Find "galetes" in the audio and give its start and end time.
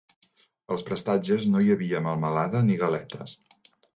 2.85-3.37